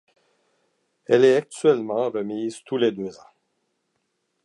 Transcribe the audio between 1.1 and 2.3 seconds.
est actuellement